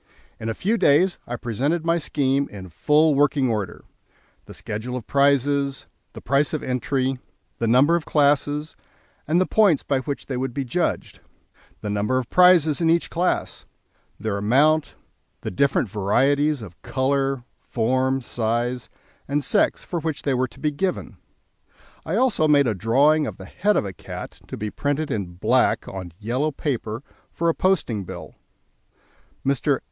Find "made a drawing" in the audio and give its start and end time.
22.47-23.27